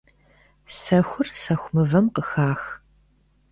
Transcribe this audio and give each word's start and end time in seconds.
Сэхур 0.77 1.27
сэху 1.41 1.69
мывэм 1.73 2.05
къыхах. 2.13 2.63